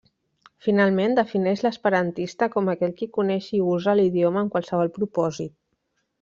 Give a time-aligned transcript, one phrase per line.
[0.67, 5.55] Finalment, defineix l'esperantista com aquell qui coneix i usa l'idioma amb qualsevol propòsit.